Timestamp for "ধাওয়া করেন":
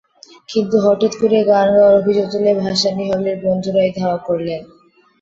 3.97-4.61